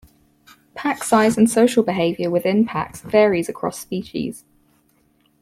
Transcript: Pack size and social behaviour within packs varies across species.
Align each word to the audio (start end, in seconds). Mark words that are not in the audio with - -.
Pack 0.73 1.03
size 1.03 1.37
and 1.37 1.47
social 1.47 1.83
behaviour 1.83 2.31
within 2.31 2.65
packs 2.65 3.01
varies 3.01 3.47
across 3.47 3.77
species. 3.77 4.43